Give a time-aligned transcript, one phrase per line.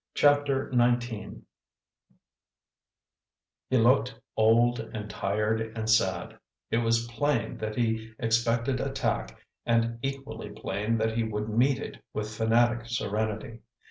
[0.15, 1.41] CHAPTER XIX
[3.69, 6.39] He looked old and tired and sad;
[6.71, 12.01] it was plain that he expected attack and equally plain that he would meet it
[12.15, 13.59] with fanatic serenity.